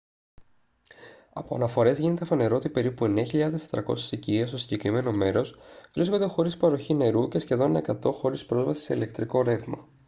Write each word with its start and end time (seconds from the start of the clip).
από 1.33 1.55
αναφορές 1.55 1.99
γίνεται 1.99 2.25
φανερό 2.25 2.55
ότι 2.55 2.69
περίπου 2.69 3.05
9400 3.31 4.11
οικίες 4.11 4.47
στο 4.49 4.57
συγκεκριμένο 4.57 5.11
μέρος 5.11 5.55
βρίσκονται 5.93 6.25
χωρίς 6.25 6.57
παροχή 6.57 6.93
νερού 6.93 7.27
και 7.27 7.39
σχεδόν 7.39 7.81
100 8.03 8.11
χωρίς 8.13 8.45
πρόσβαση 8.45 8.81
σε 8.81 8.93
ηλεκτρικό 8.93 9.41
ρεύμα 9.43 9.87